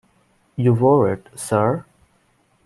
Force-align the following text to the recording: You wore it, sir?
You 0.55 0.73
wore 0.73 1.13
it, 1.13 1.27
sir? 1.35 1.85